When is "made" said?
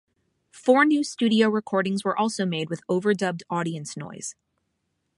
2.43-2.71